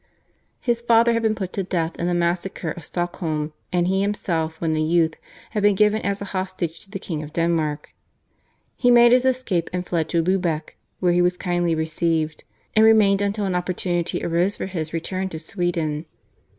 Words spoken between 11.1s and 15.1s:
he was kindly received, and remained until an opportunity arose for his